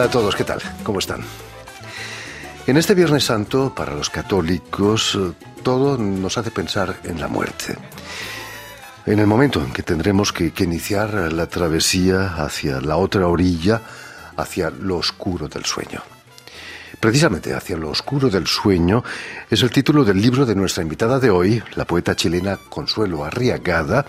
[0.00, 0.62] Hola a todos, ¿qué tal?
[0.82, 1.20] ¿Cómo están?
[2.66, 5.18] En este Viernes Santo, para los católicos,
[5.62, 7.76] todo nos hace pensar en la muerte.
[9.04, 13.82] En el momento en que tendremos que, que, iniciar la travesía hacia la otra orilla,
[14.38, 16.00] hacia lo oscuro del sueño.
[17.00, 19.02] Precisamente hacia lo oscuro del sueño
[19.48, 24.04] es el título del libro de nuestra invitada de hoy, la poeta chilena Consuelo Arriagada,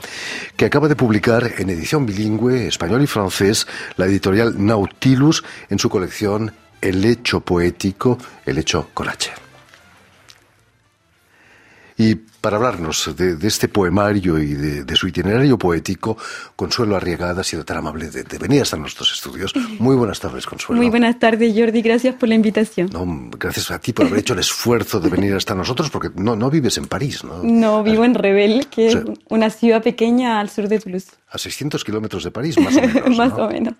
[0.58, 3.66] que acaba de publicar en edición bilingüe, español y francés,
[3.96, 9.32] la editorial Nautilus en su colección El hecho poético, el hecho H.
[11.98, 16.18] Y para hablarnos de, de este poemario y de, de, su itinerario poético,
[16.55, 19.54] Consuelo Arriagada ha sido tan amable de, de, venir hasta nuestros estudios.
[19.80, 20.82] Muy buenas tardes, Consuelo.
[20.82, 21.82] Muy buenas tardes, Jordi.
[21.82, 22.90] Gracias por la invitación.
[22.91, 26.35] No, gracias a ti por haber hecho el esfuerzo de venir hasta nosotros, porque no,
[26.35, 27.43] no vives en París, ¿no?
[27.43, 31.12] No, vivo en Rebel, que o sea, es una ciudad pequeña al sur de Toulouse.
[31.29, 33.10] A 600 kilómetros de París, más o menos.
[33.18, 33.46] más ¿no?
[33.46, 33.73] o menos.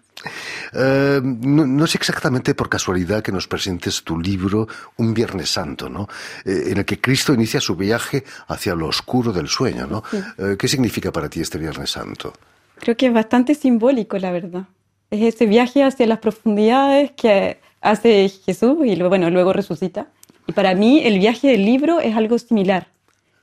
[0.73, 5.89] Eh, no, no, es exactamente por casualidad que nos presentes tu libro Un Viernes Santo,
[5.89, 6.08] ¿no?
[6.45, 10.03] Eh, en el que Cristo inicia su viaje hacia lo oscuro del sueño, ¿no?
[10.09, 10.17] Sí.
[10.38, 12.33] Eh, ¿Qué significa para ti este Viernes Santo?
[12.80, 14.64] Creo que es bastante simbólico, la verdad.
[15.09, 20.08] Es ese viaje hacia las profundidades que hace Jesús y luego, bueno, luego resucita.
[20.47, 22.88] Y para mí el viaje del libro es algo similar,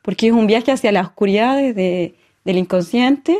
[0.02, 3.38] porque es un viaje hacia las oscuridades de, del inconsciente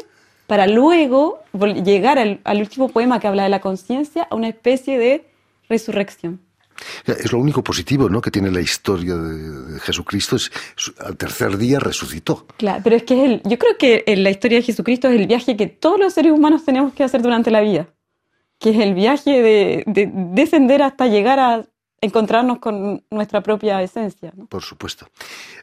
[0.49, 1.45] para luego
[1.85, 5.27] llegar al, al último poema que habla de la conciencia a una especie de
[5.69, 6.41] resurrección.
[7.05, 8.23] Es lo único positivo ¿no?
[8.23, 10.51] que tiene la historia de, Jesucristo, es
[11.01, 12.47] al tercer día resucitó.
[12.57, 15.21] Claro, pero es que es el, yo creo que en la historia de Jesucristo es
[15.21, 17.89] el viaje que todos los seres humanos tenemos que hacer durante la vida,
[18.59, 21.67] que es el viaje de, de descender hasta llegar a
[22.01, 24.33] encontrarnos con nuestra propia esencia.
[24.37, 24.47] ¿no?
[24.47, 25.09] Por supuesto.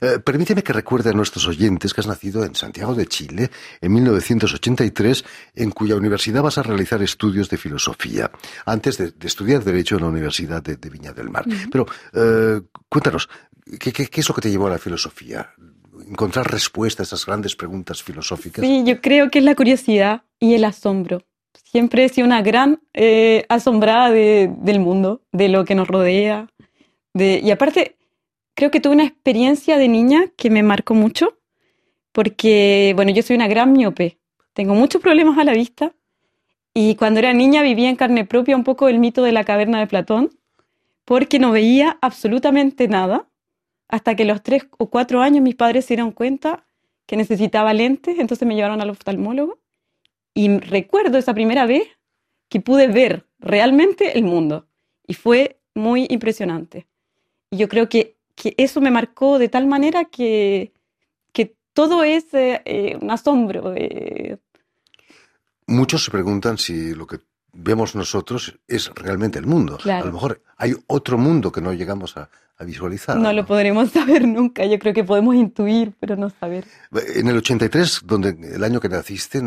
[0.02, 3.50] Eh, permíteme que recuerde a nuestros oyentes que has nacido en Santiago de Chile
[3.82, 5.26] en 1983,
[5.56, 8.32] en cuya universidad vas a realizar estudios de filosofía,
[8.66, 11.46] antes de, de estudiar Derecho en la Universidad de, de Viña del Mar.
[11.48, 11.70] Uh -huh.
[11.72, 13.30] Pero eh, cuéntanos,
[13.80, 15.54] ¿qué, ¿qué, qué, es lo que te llevó a la filosofía?
[16.08, 18.64] ¿Encontrar respuestas a esas grandes preguntas filosóficas?
[18.66, 21.24] Sí, yo creo que es la curiosidad y el asombro
[21.64, 26.48] siempre he sido una gran eh, asombrada de, del mundo, de lo que nos rodea.
[27.14, 27.96] De, y aparte,
[28.54, 31.38] creo que tuve una experiencia de niña que me marcó mucho,
[32.12, 34.18] porque, bueno, yo soy una gran miope,
[34.54, 35.94] tengo muchos problemas a la vista,
[36.74, 39.80] y cuando era niña vivía en carne propia un poco el mito de la caverna
[39.80, 40.32] de Platón,
[41.06, 43.28] porque no veía absolutamente nada,
[43.88, 46.66] hasta que los tres o cuatro años mis padres se dieron cuenta
[47.06, 49.60] que necesitaba lentes, entonces me llevaron al oftalmólogo
[50.36, 51.88] y recuerdo esa primera vez
[52.50, 54.68] que pude ver realmente el mundo.
[55.08, 56.88] Y fue muy impresionante.
[57.50, 60.74] Y yo creo que, que eso me marcó de tal manera que,
[61.32, 63.74] que todo es eh, un asombro.
[63.76, 64.38] Eh.
[65.68, 67.20] Muchos se preguntan si lo que
[67.54, 69.78] vemos nosotros es realmente el mundo.
[69.78, 70.04] Claro.
[70.04, 73.18] A lo mejor hay otro mundo que no llegamos a, a visualizar.
[73.18, 74.66] No, lo podremos saber nunca.
[74.66, 76.66] Yo creo que podemos intuir, pero no saber.
[77.16, 79.42] En el 83, donde el año que naciste,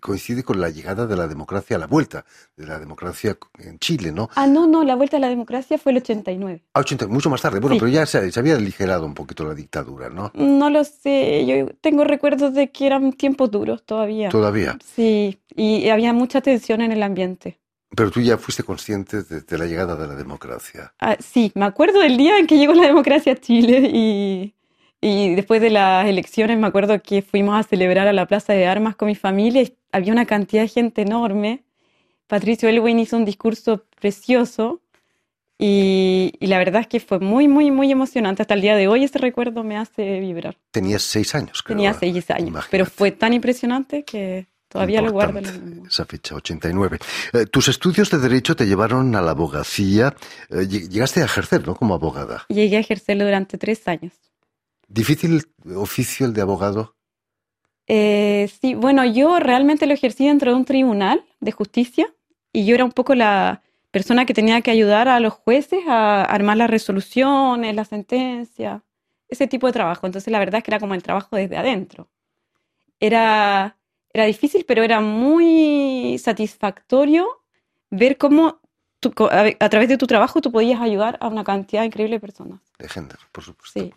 [0.00, 2.24] coincide con la llegada de la democracia, la vuelta
[2.56, 4.28] de la democracia en Chile, ¿no?
[4.34, 6.62] Ah, no, no, la vuelta de la democracia fue el 89.
[6.74, 7.60] Ah, 80, mucho más tarde.
[7.60, 7.80] Bueno, sí.
[7.80, 10.30] pero ya se, se, había aligerado un poquito la dictadura, ¿no?
[10.34, 11.44] No lo sé.
[11.46, 14.28] Yo tengo recuerdos de que eran tiempos duros todavía.
[14.28, 14.78] ¿Todavía?
[14.94, 17.58] Sí, y había mucha tensión en el ambiente.
[17.96, 20.92] Pero tú ya fuiste consciente de, de la llegada de la democracia.
[20.98, 24.54] Ah, sí, me acuerdo del día en que llegó la democracia a Chile y,
[25.00, 28.66] y después de las elecciones me acuerdo que fuimos a celebrar a la Plaza de
[28.66, 31.64] Armas con mi familia y había una cantidad de gente enorme.
[32.26, 34.80] Patricio Elwin hizo un discurso precioso
[35.58, 38.42] y, y, la verdad es que fue muy, muy, muy emocionante.
[38.42, 40.56] Hasta el día de hoy ese recuerdo me hace vibrar.
[40.72, 41.76] Tenías seis años, creo.
[41.76, 42.68] Tenía seis años, Imagínate.
[42.70, 45.38] pero fue tan impresionante que todavía lo guardo.
[45.38, 46.98] En la esa fecha, 89.
[47.32, 50.14] Eh, tus estudios de Derecho te llevaron a la abogacía.
[50.50, 51.76] Eh, llegaste a ejercer, ¿no?
[51.76, 52.44] Como abogada.
[52.48, 54.12] Llegué a ejercerlo durante tres años.
[54.88, 55.44] ¿Difícil
[55.76, 56.96] oficio el de abogado?
[57.86, 62.12] Eh, sí, bueno, yo realmente lo ejercí dentro de un tribunal de justicia
[62.52, 63.62] y yo era un poco la
[63.92, 68.82] persona que tenía que ayudar a los jueces a armar las resoluciones, las sentencias,
[69.28, 70.06] ese tipo de trabajo.
[70.06, 72.08] Entonces la verdad es que era como el trabajo desde adentro.
[72.98, 73.76] Era,
[74.14, 77.26] era difícil, pero era muy satisfactorio
[77.90, 78.60] ver cómo
[79.00, 82.60] tú, a, través de tu trabajo tú podías ayudar a una cantidad increíble de personas.
[82.78, 83.80] De gente, por supuesto.
[83.80, 83.92] Sí.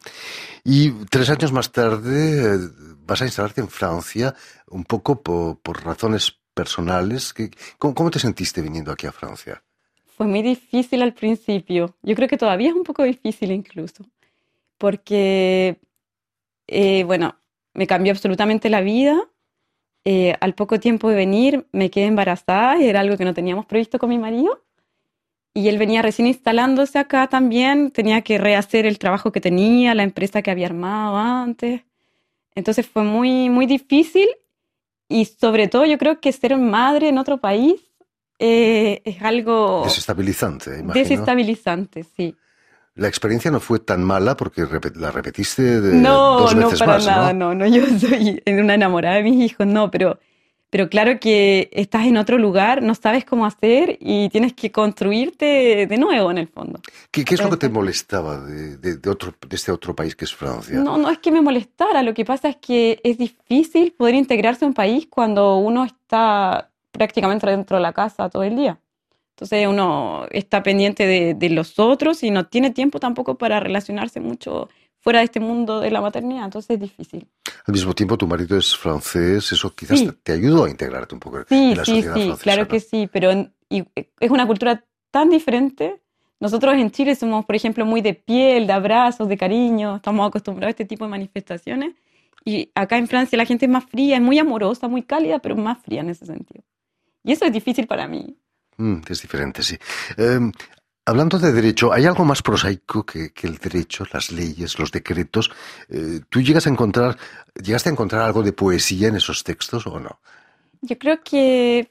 [0.64, 2.58] Y tres años más tarde
[3.06, 4.36] vas a instalarte en Francia,
[4.68, 7.34] un poco por, por razones personales.
[7.78, 9.64] ¿Cómo, ¿Cómo te sentiste viniendo aquí a Francia?
[10.18, 11.96] Fue muy difícil al principio.
[12.02, 14.04] Yo creo que todavía es un poco difícil incluso.
[14.80, 15.80] Porque,
[16.66, 17.36] eh, bueno,
[17.76, 19.30] me cambió absolutamente la vida.
[20.10, 24.00] Eh, al poco tiempo de venir me quedé embarazada, era algo que no teníamos previsto
[24.00, 24.64] con mi marido.
[25.54, 30.04] y él venía recién instalándose acá también, tenía que rehacer el trabajo que tenía, la
[30.04, 31.82] empresa que había armado antes.
[32.56, 34.30] Entonces fue muy, muy difícil
[35.10, 37.82] y sobre todo yo creo que ser madre en otro país
[38.40, 39.82] eh, es algo...
[39.84, 40.94] Desestabilizante, imagino.
[40.94, 42.34] Desestabilizante, sí.
[42.98, 46.94] La experiencia no fue tan mala porque la repetiste de no, dos veces no, para
[46.94, 47.54] más, nada, ¿no?
[47.54, 50.20] no, no, yo soy una enamorada de mis hijos, no, pero
[50.70, 55.88] pero claro que estás en otro lugar, no sabes cómo hacer y tienes que construirte
[55.88, 56.82] de nuevo en el fondo.
[57.10, 60.16] ¿Qué, qué es lo que te molestaba de, de, de, otro, de este otro país
[60.16, 60.78] que es Francia?
[60.80, 64.66] No, no es que me molestara, lo que pasa es que es difícil poder integrarse
[64.66, 68.78] a un país cuando uno está prácticamente dentro de la casa todo el día.
[69.38, 74.20] Entonces uno está pendiente de, de los otros y no tiene tiempo tampoco para relacionarse
[74.20, 74.68] mucho
[75.00, 77.28] fuera de este mundo de la maternidad, entonces es difícil.
[77.68, 80.10] Al mismo tiempo, tu marido es francés, eso quizás Sí.
[80.24, 82.44] te, ayudó a integrarte un poco Sí, en la sí, sociedad sí, francesa.
[82.44, 82.68] claro ¿no?
[82.68, 83.84] que sí, pero en- y
[84.20, 86.02] es una cultura tan diferente.
[86.40, 90.70] Nosotros en Chile somos, por ejemplo, muy de piel, de abrazos, de cariño, estamos acostumbrados
[90.70, 91.94] a este tipo de manifestaciones.
[92.44, 95.56] Y acá en Francia la gente es más fría, es muy amorosa, muy cálida, pero
[95.56, 96.64] más fría en ese sentido.
[97.24, 98.36] Y eso es difícil para mí.
[98.78, 99.78] Mm, es diferente, sí.
[100.18, 100.40] Eh,
[101.06, 105.50] hablando de derecho, ¿hay algo más prosaico que, que el derecho, las leyes, los decretos?
[105.90, 107.18] Eh, ¿Tú llegas a encontrar,
[107.62, 110.20] llegaste a encontrar algo de poesía en esos textos o no?
[110.82, 111.90] Yo creo que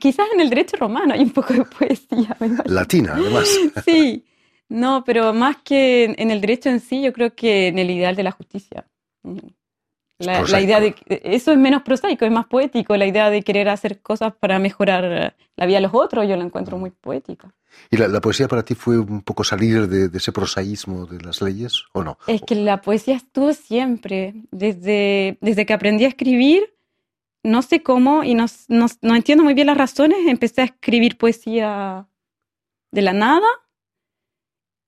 [0.00, 2.36] quizás en el derecho romano hay un poco de poesía.
[2.64, 3.48] Latina, además.
[3.84, 4.24] Sí,
[4.68, 8.16] no, pero más que en el derecho en sí, yo creo que en el ideal
[8.16, 8.86] de la justicia.
[10.18, 13.42] La, la idea de que- eso es menos prosaico, es más poético, la idea de
[13.42, 17.52] querer hacer cosas para mejorar la vida de los otros, yo la encuentro muy poética.
[17.90, 21.20] ¿Y la, la poesía para ti fue un poco salir de, de ese prosaísmo de
[21.20, 22.16] las leyes o no?
[22.26, 26.74] Es que la poesía estuvo siempre, desde, desde que aprendí a escribir,
[27.42, 31.18] no sé cómo y no, no, no entiendo muy bien las razones, empecé a escribir
[31.18, 32.06] poesía
[32.90, 33.46] de la nada.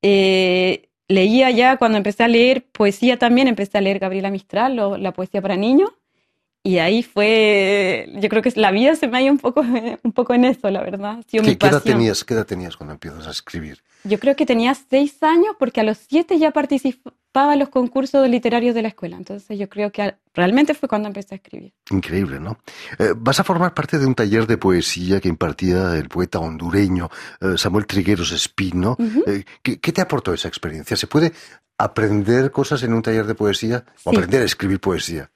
[0.02, 4.96] Eh, leía ya cuando empecé a leer poesía también, empecé a leer Gabriela Mistral, lo-
[4.99, 5.90] la poesía para niños,
[6.62, 9.60] y ahí fue, yo creo que la vida se me ha ido un poco,
[10.02, 11.25] un poco en eso, la verdad.
[11.26, 13.82] Sido mi ¿Qué, qué edad tenías, ¿Qué edad tenías cuando empiezas a escribir?
[14.05, 18.28] Yo creo que tenía seis años porque a los siete ya participaba en los concursos
[18.28, 19.16] literarios de la escuela.
[19.16, 21.72] Entonces yo creo que realmente fue cuando empecé a escribir.
[21.90, 22.58] Increíble, ¿no?
[22.99, 27.08] Eh, vas a formar parte de un taller de poesía que impartía el poeta hondureño
[27.40, 28.96] eh, Samuel Trigueros Espino.
[29.26, 30.96] Eh, ¿qué, qué te aportó esa experiencia?
[30.96, 31.32] ¿Se puede
[31.78, 35.31] aprender cosas en un taller de poesía o aprender a escribir poesía?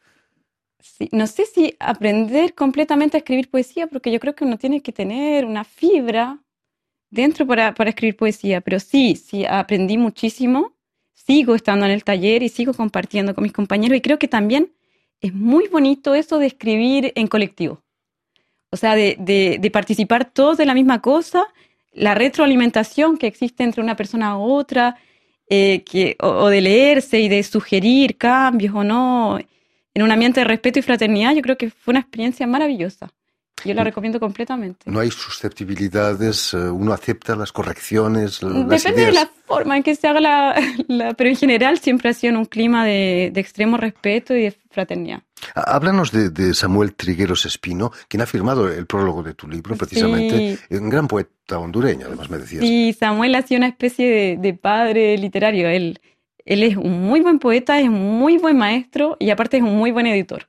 [1.12, 4.92] No sé si aprender completamente a escribir poesía, porque yo creo que uno tiene que
[4.92, 6.40] tener una fibra
[7.10, 10.74] dentro para, para escribir poesía, pero sí, sí, aprendí muchísimo,
[11.14, 14.72] sigo estando en el taller y sigo compartiendo con mis compañeros y creo que también
[15.20, 17.82] es muy bonito eso de escribir en colectivo,
[18.70, 21.44] o sea, de, de- participar todos de la misma cosa,
[21.92, 24.96] la retroalimentación que existe entre una persona a otra,
[25.48, 29.38] eh, que, o de leerse y de sugerir cambios o no,
[29.94, 33.10] en un ambiente de respeto y fraternidad, yo creo que fue una experiencia maravillosa.
[33.64, 34.90] Yo la recomiendo completamente.
[34.90, 35.12] No hay
[35.66, 39.14] susceptibilidades, eh, uno acepta las correcciones, las Depende de ideas.
[39.14, 42.38] la forma en que se haga la, la- pero en general siempre ha sido en
[42.38, 45.22] un clima de, de extremo respeto y de fraternidad.
[45.54, 49.76] Ah, Háblanos de, de Samuel Trigueros Espino, quien ha firmado el prólogo de tu libro,
[49.76, 50.58] precisamente.
[50.70, 52.62] Un gran poeta hondureño, además me decías.
[52.62, 55.68] Sí, Samuel ha sido una especie de, de padre literario.
[55.68, 56.00] Él,
[56.44, 59.76] él es un muy buen poeta, es un muy buen maestro y aparte es un
[59.76, 60.48] muy buen editor.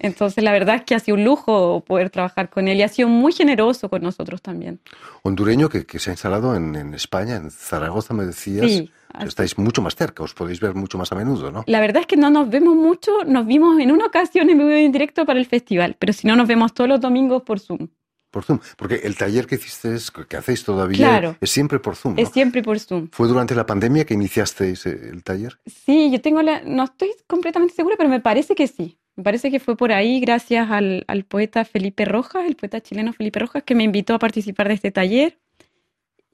[0.00, 2.88] Entonces, la verdad es que ha sido un lujo poder trabajar con él y ha
[2.88, 4.80] sido muy generoso con nosotros también.
[5.22, 8.70] Hondureño que, que se ha instalado en, en España, en Zaragoza, me decías.
[8.70, 8.90] Sí,
[9.24, 11.64] Estáis mucho más cerca, os podéis ver mucho más a menudo, ¿no?
[11.66, 14.70] La verdad es que no nos vemos mucho, nos vimos en una ocasión en vivo
[14.70, 17.58] y en directo para el festival, pero si no nos vemos todos los domingos por
[17.58, 17.88] Zoom.
[18.30, 18.58] Por Zoom.
[18.76, 19.96] Porque el taller que hiciste,
[20.28, 21.36] que hacéis todavía, Claro.
[21.40, 22.22] es siempre por Zoom, ¿no?
[22.22, 23.08] Es siempre por Zoom.
[23.10, 25.58] ¿Fue durante la pandemia que iniciasteis eh, el taller?
[25.66, 28.98] Sí, yo tengo la, no estoy completamente segura, pero me parece que sí.
[29.16, 33.12] Me parece que fue por ahí gracias al, al poeta Felipe Rojas, el poeta chileno
[33.12, 35.38] Felipe Rojas, que me invitó a participar de este taller.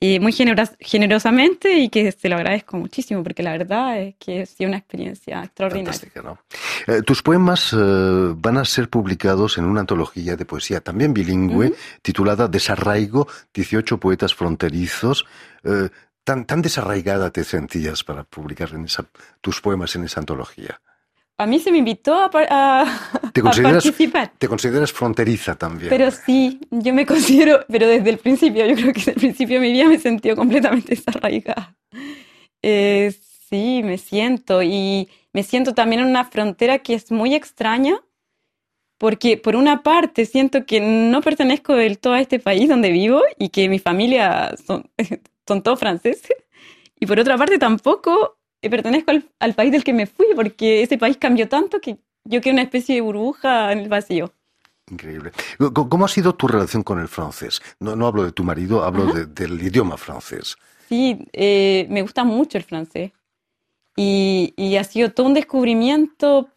[0.05, 4.43] Y muy generos- generosamente y que se lo agradezco muchísimo porque la verdad es que
[4.43, 5.99] ha sido una experiencia extraordinaria.
[6.87, 7.77] Eh, tus poemas eh,
[8.37, 14.35] van a ser publicados en una antología de poesía también bilingüe titulada Desarraigo, 18 poetas
[14.35, 15.25] fronterizos.
[15.63, 15.89] Eh,
[16.23, 19.07] tan, tan desarraigada te sentías para publicar en esa,
[19.41, 20.81] tus poemas en esa antología.
[21.37, 24.33] A mí se me invitó a, a- ¿Te a participar.
[24.39, 25.91] Te consideras fronteriza también.
[25.91, 29.61] Pero sí, yo me considero, pero desde el principio, yo creo que desde el principio
[29.61, 31.77] de mi vida me he sentido completamente desarraigada.
[32.63, 33.13] Eh,
[33.51, 38.01] sí, me siento y me siento también en una frontera que es muy extraña,
[38.97, 43.21] porque por una parte siento que no pertenezco del todo a este país donde vivo
[43.39, 44.89] y que mi familia son,
[45.47, 46.33] son todos franceses,
[46.99, 48.39] y por otra parte tampoco
[48.71, 52.41] pertenezco al, al país del que me fui, porque ese país cambió tanto que yo
[52.41, 54.33] quedé una especie de burbuja en el vacío.
[54.91, 55.33] Increíble.
[55.73, 57.63] ¿Cómo ha sido tu relación con el francés?
[57.81, 60.57] No, no hablo de tu marido, hablo de, del idioma francés.
[60.89, 63.13] Sí, eh, me gusta mucho el francés.
[63.97, 66.49] Y, y, ha sido todo un descubrimiento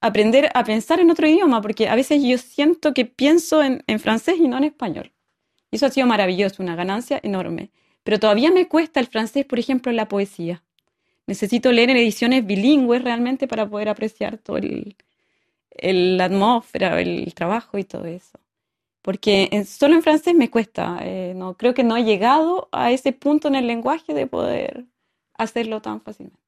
[0.00, 3.98] aprender a pensar en otro idioma, porque a veces yo siento que pienso en, en
[3.98, 5.12] francés y no en español.
[5.70, 7.70] Y eso ha sido maravilloso, una ganancia enorme.
[8.04, 10.62] Pero todavía me cuesta el francés, por ejemplo, en la poesía.
[11.30, 14.96] Necesito leer en ediciones bilingües realmente para poder apreciar todo el,
[15.70, 18.40] el, la atmósfera, el trabajo y todo eso.
[19.00, 20.98] Porque en, solo en francés me cuesta.
[21.02, 24.86] Eh, no, creo que no he llegado a ese punto en el lenguaje de poder
[25.34, 26.40] hacerlo tan fácilmente.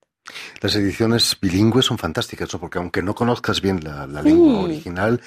[0.61, 2.59] Las ediciones bilingües son fantásticas, ¿no?
[2.59, 4.31] porque aunque no conozcas bien la, la sí.
[4.31, 5.21] lengua original,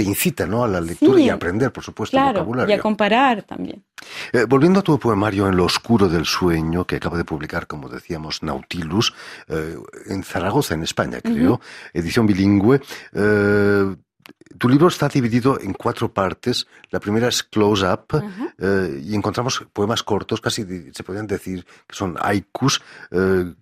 [0.00, 0.64] te incita ¿no?
[0.64, 2.74] a la lectura sí, y a aprender, por supuesto, claro, el vocabulario.
[2.74, 3.84] Y a comparar también.
[4.32, 7.90] Eh, volviendo a tu poemario En lo oscuro del sueño, que acaba de publicar, como
[7.90, 9.12] decíamos, Nautilus,
[9.48, 9.76] eh,
[10.06, 11.60] en Zaragoza, en España, creo, uh -huh.
[11.92, 12.80] edición bilingüe.
[13.12, 13.94] Eh,
[14.58, 16.66] tu libro está dividido en cuatro partes.
[16.90, 18.54] La primera es Close Up uh -huh.
[18.58, 20.64] eh, y encontramos poemas cortos, casi
[20.94, 22.80] se podrían decir que son haikus,
[23.10, 23.52] eh,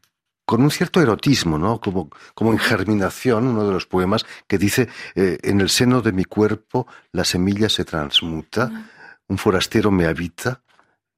[0.48, 1.78] con un cierto erotismo, ¿no?
[1.78, 6.10] Como, como en germinación, uno de los poemas que dice, eh, en el seno de
[6.10, 8.88] mi cuerpo la semilla se transmuta,
[9.28, 10.62] un forastero me habita,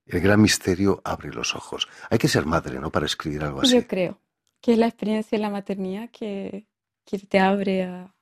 [0.04, 1.86] el gran misterio abre los ojos.
[2.10, 2.90] Hay que ser madre, ¿no?
[2.90, 3.76] Para escribir algo así.
[3.76, 4.18] Yo creo
[4.60, 6.66] que es la experiencia de la maternidad que,
[7.04, 8.12] que te abre a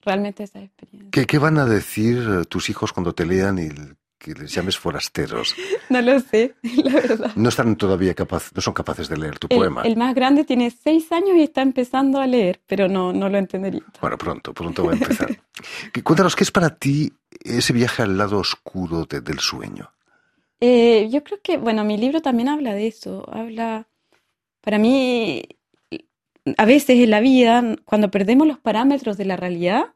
[0.00, 1.10] realmente esa experiencia.
[1.10, 3.68] ¿Qué, ¿Qué, van a decir eh, tus hijos cuando te lean y
[4.18, 5.54] que les llames forasteros?
[5.90, 7.32] no lo sé, la verdad.
[7.36, 9.82] No están todavía capaces, no son capaces de leer tu el, poema.
[9.82, 13.38] El más grande tiene seis años y está empezando a leer, pero no, no lo
[13.38, 13.82] entendería.
[14.00, 15.28] Bueno, pronto, pronto va a empezar.
[16.04, 19.90] Cuéntanos, ¿qué es para ti ese viaje al lado oscuro de, del sueño?
[20.60, 23.28] Eh, yo creo que, bueno, mi libro también habla de eso.
[23.30, 23.88] Habla,
[24.60, 25.42] para mí,
[26.56, 29.94] a veces en la vida, cuando perdemos los parámetros de la realidad,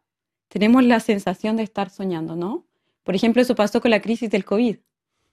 [0.48, 2.66] tenemos la sensación de estar soñando, ¿no?
[3.02, 4.76] Por ejemplo, eso pasó con la crisis del COVID,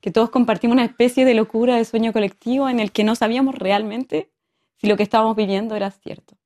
[0.02, 3.56] que todos compartimos una especie de locura de sueño colectivo en el que no sabíamos
[3.56, 4.32] realmente
[4.78, 6.38] si lo que estábamos viviendo era cierto.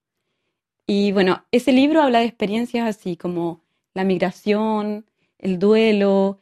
[0.88, 3.64] Y bueno, ese libro habla de experiencias así como
[3.94, 5.06] la migración,
[5.38, 6.40] el duelo,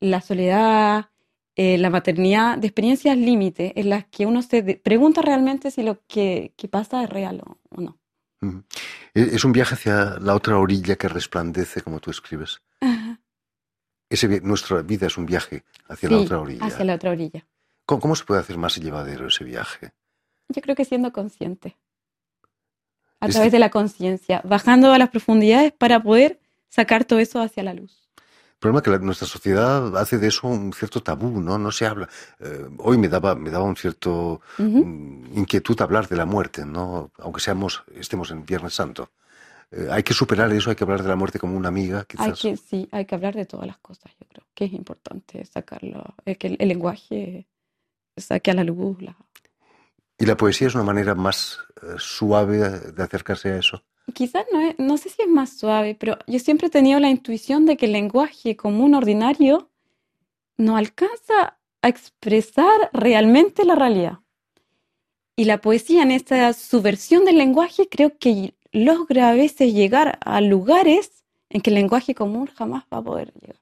[0.00, 1.10] la soledad,
[1.54, 6.00] eh, la maternidad, de experiencias límite en las que uno se pregunta realmente si lo
[6.06, 7.98] que, que pasa es real o, o no.
[9.14, 12.60] Es un viaje hacia la otra orilla que resplandece, como tú escribes.
[12.80, 13.21] Ajá.
[14.12, 16.66] Ese, nuestra vida es un viaje hacia sí, la otra orilla.
[16.66, 17.46] Hacia la otra orilla.
[17.86, 19.92] ¿Cómo, ¿Cómo, se puede hacer más llevadero ese viaje?
[20.48, 21.78] Yo creo que siendo consciente.
[23.20, 27.62] A través de la conciencia, bajando a las profundidades para poder sacar todo eso hacia
[27.62, 28.10] la luz.
[28.16, 31.56] El problema es que la, nuestra sociedad hace de eso un cierto tabú, ¿no?
[31.56, 32.08] No se habla.
[32.38, 35.36] Eh, hoy me daba, me daba un cierto uh -huh.
[35.36, 37.10] inquietud hablar de la muerte, ¿no?
[37.18, 39.10] Aunque seamos, estemos en Viernes Santo.
[39.72, 42.26] Eh, hay que superar eso, hay que hablar de la muerte como una amiga, quizás.
[42.26, 45.44] Hay que, sí, hay que hablar de todas las cosas, yo creo que es importante
[45.46, 47.46] sacarlo, eh, que el, el, lenguaje
[48.16, 49.00] saque a la luz.
[49.00, 49.16] La...
[50.18, 53.82] ¿Y la poesía es una manera más eh, suave de acercarse a eso?
[54.12, 57.08] Quizás no, es, no sé si es más suave, pero yo siempre he tenido la
[57.08, 59.70] intuición de que el lenguaje común ordinario
[60.58, 64.18] no alcanza a expresar realmente la realidad.
[65.34, 70.40] Y la poesía en esta subversión del lenguaje creo que logra a veces llegar a
[70.40, 73.56] lugares en que el lenguaje común jamás va a poder llegar.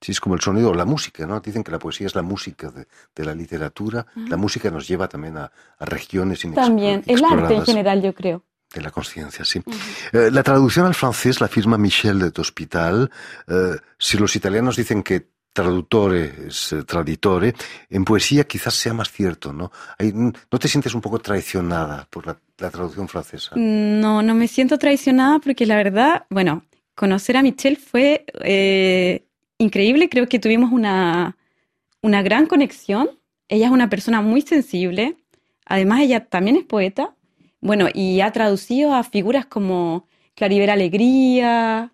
[0.00, 1.40] Sí, es como el sonido o la música, ¿no?
[1.40, 4.04] Dicen que la poesía es la música de, de la literatura.
[4.28, 6.42] La música nos lleva también a, a regiones.
[6.54, 8.44] También, el arte en general, yo creo.
[8.74, 9.60] De la conciencia, sí.
[9.64, 10.26] Uh -huh.
[10.26, 13.10] eh, la traducción al francés la firma Michel de Hospital.
[13.46, 17.54] Eh, si los italianos dicen que traductore es eh, traditore,
[17.88, 19.70] en poesía quizás sea más cierto, ¿no?
[19.98, 23.52] Hay, ¿No te sientes un poco traicionada por la, traducción francesa?
[23.56, 29.24] No, no me siento traicionada porque la verdad, bueno, conocer a Michel fue eh,
[29.58, 31.36] increíble, creo que tuvimos una,
[32.02, 33.10] una gran conexión.
[33.48, 35.16] Ella es una persona muy sensible,
[35.66, 37.14] además ella también es poeta,
[37.60, 41.92] bueno, y ha traducido a figuras como Claribel Alegría,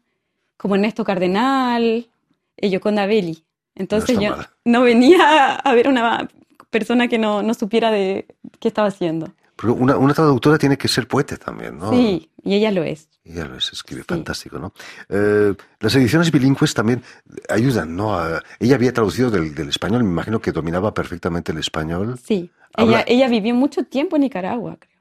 [0.57, 2.09] como Ernesto Cardenal,
[2.57, 3.45] y Yoconda Belli.
[3.75, 4.49] Entonces no yo mal.
[4.65, 6.29] no venía a ver una
[6.71, 8.27] persona que no, no supiera de
[8.59, 9.33] qué estaba haciendo.
[9.57, 11.91] Pero una, una, traductora tiene que ser poeta también, ¿no?
[11.91, 13.09] Sí, y ella lo es.
[13.25, 14.07] Ella lo es, escribe sí.
[14.09, 14.73] fantástico, ¿no?
[15.09, 17.03] Eh, las ediciones bilingües también
[17.49, 18.19] ayudan, ¿no?
[18.19, 22.19] A, ella había traducido del, del, español, me imagino que dominaba perfectamente el español.
[22.25, 23.00] Sí, Habla...
[23.00, 24.99] ella, ella vivió mucho tiempo en Nicaragua, creo.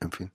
[0.00, 0.30] En fin.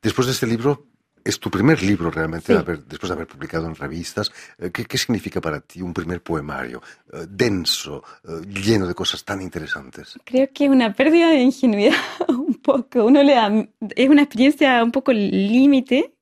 [0.00, 0.86] Después de este libro,
[1.28, 4.32] es tu primer libro realmente, después de haber publicado en revistas.
[4.58, 6.80] Eh, ¿Qué, significa para ti un primer poemario
[7.12, 10.18] eh, denso, eh, lleno de cosas tan interesantes?
[10.24, 11.96] Creo que es una pérdida de ingenuidad
[12.28, 13.04] un poco.
[13.04, 16.14] Uno le es una experiencia un poco límite,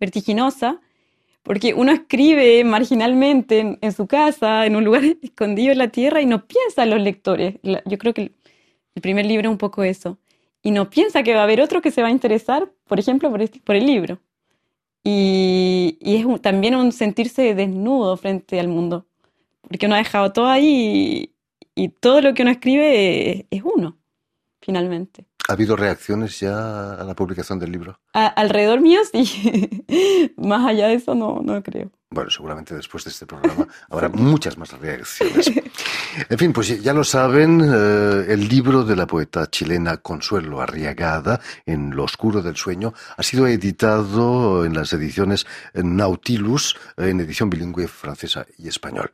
[0.00, 0.80] vertiginosa,
[1.42, 6.26] porque uno escribe marginalmente en, su casa, en un lugar escondido en la tierra y
[6.26, 7.56] no piensa en los lectores.
[7.62, 8.32] yo creo que
[8.94, 10.18] el primer libro es un poco eso
[10.62, 13.30] y no piensa que va a haber otro que se va a interesar, por ejemplo,
[13.30, 14.18] por, este, por el libro.
[15.08, 19.06] Y, es también un sentirse desnudo frente al mundo,
[19.62, 21.32] porque uno ha dejado todo ahí
[21.76, 23.96] y, todo lo que uno escribe es uno,
[24.60, 25.24] finalmente.
[25.48, 28.00] ¿Ha habido reacciones ya a la publicación del libro?
[28.12, 29.70] alrededor mío sí.
[30.38, 31.92] más allá de eso no, no creo.
[32.08, 35.50] Bueno, seguramente después de este programa habrá muchas más reacciones.
[36.28, 41.40] En fin, pues ya lo saben, eh, el libro de la poeta chilena Consuelo Arriagada,
[41.66, 47.88] En lo oscuro del sueño, ha sido editado en las ediciones Nautilus, en edición bilingüe
[47.88, 49.10] francesa y español.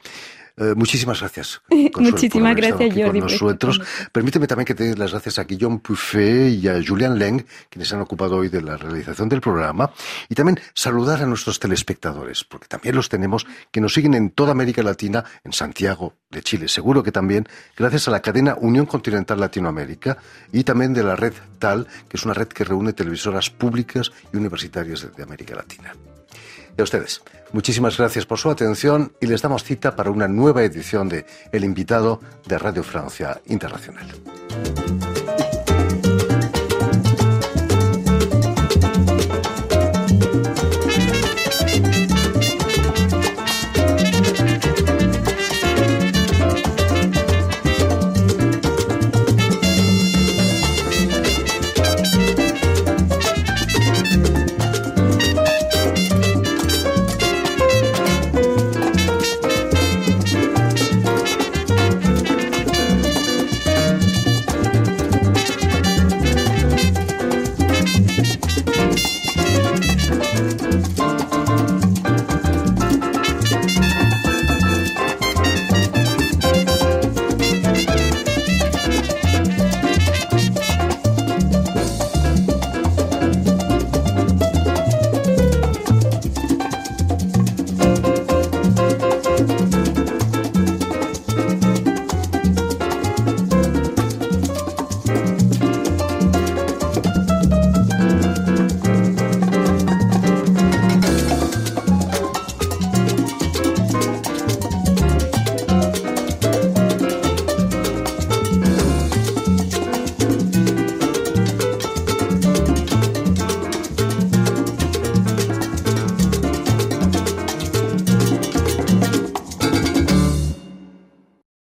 [0.63, 1.61] Eh, muchísimas gracias.
[1.97, 3.21] muchísimas gracias, Jordi.
[3.21, 3.81] Con nosotros.
[4.13, 7.89] Permíteme también que te dé las gracias a Guillaume Puffet y a Julian Leng, quienes
[7.89, 9.91] se han ocupado hoy de la realización del programa.
[10.29, 14.53] Y también saludar a nuestros telespectadores, porque también los tenemos que nos siguen en toda
[14.53, 16.69] América Latina, en Santiago de Chile.
[16.69, 20.19] Seguro que también gracias a la cadena Unión Continental Latinoamérica
[20.53, 24.37] y también de la red TAL, que es una red que reúne televisoras públicas y
[24.37, 25.95] universitarias de América Latina.
[26.77, 30.63] Y a ustedes, muchísimas gracias por su atención y les damos cita para una nueva
[30.63, 34.07] edición de El invitado de Radio Francia Internacional.